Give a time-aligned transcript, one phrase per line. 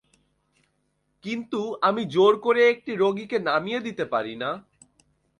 [1.23, 4.49] কিন্তু আমি আমার জোর করে একটি রোগীকে নামিয়ে দিতে পারি না।